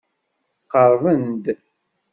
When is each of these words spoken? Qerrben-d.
Qerrben-d. 0.71 1.45